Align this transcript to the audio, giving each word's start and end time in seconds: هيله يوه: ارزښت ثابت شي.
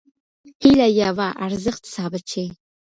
هيله 0.61 0.87
يوه: 0.99 1.27
ارزښت 1.45 1.83
ثابت 1.95 2.23
شي. 2.31 2.45